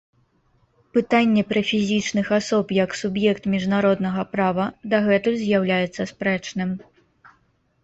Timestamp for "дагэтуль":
4.97-5.39